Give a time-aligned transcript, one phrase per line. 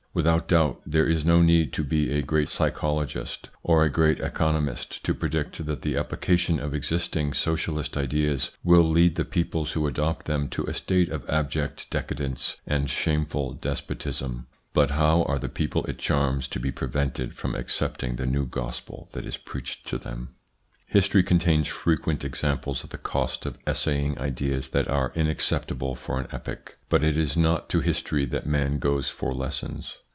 [0.13, 5.01] Without doubt, there is no need to be a great psychologist or a great economist
[5.05, 10.25] to predict that the application of existing, socialist ideas will lead the peoples who adopt
[10.25, 15.85] them to a state of abject decadence and shameful despotism; but how are the people
[15.85, 20.35] it charms to be prevented from accepting the New Gospel that is preached to them?
[20.87, 26.27] History contains frequent examples of the cost of essaying ideas that are inacceptable for an
[26.33, 29.97] epoch, but it is not to history that man goes for lessons.